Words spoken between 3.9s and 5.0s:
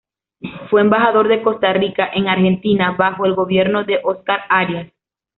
Óscar Arias.